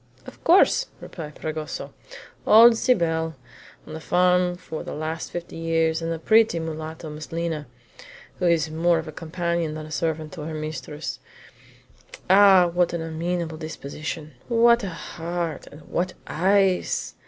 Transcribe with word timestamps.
"Of 0.25 0.43
course," 0.43 0.87
replied 0.99 1.37
Fragoso 1.37 1.93
"old 2.47 2.75
Cybele, 2.75 3.35
on 3.85 3.93
the 3.93 3.99
farm 3.99 4.55
for 4.55 4.81
the 4.81 4.95
last 4.95 5.29
fifty 5.31 5.55
years, 5.57 6.01
and 6.01 6.11
a 6.11 6.17
pretty 6.17 6.57
mulatto, 6.57 7.07
Miss 7.11 7.31
Lina, 7.31 7.67
who 8.39 8.47
is 8.47 8.71
more 8.71 8.97
of 8.97 9.07
a 9.07 9.11
companion 9.11 9.75
than 9.75 9.85
a 9.85 9.91
servant 9.91 10.33
to 10.33 10.41
her 10.41 10.55
mistress. 10.55 11.19
Ah, 12.31 12.65
what 12.73 12.93
an 12.93 13.03
amiable 13.03 13.57
disposition! 13.57 14.33
What 14.47 14.83
a 14.83 14.89
heart, 14.89 15.67
and 15.71 15.81
what 15.83 16.15
eyes! 16.25 17.13